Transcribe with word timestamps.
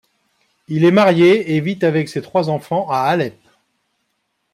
Il 0.67 0.83
est 0.83 0.89
marié 0.89 1.55
et 1.55 1.61
vit 1.61 1.77
avec 1.83 2.09
ses 2.09 2.23
trois 2.23 2.49
enfants 2.49 2.89
à 2.89 3.01
Alep. 3.03 3.37